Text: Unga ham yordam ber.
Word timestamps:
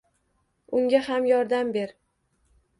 Unga 0.79 1.03
ham 1.09 1.29
yordam 1.33 1.73
ber. 1.79 1.97